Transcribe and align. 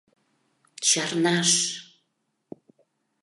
—Чарнаш! 0.87 1.51